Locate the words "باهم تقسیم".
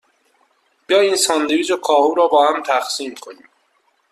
2.27-3.15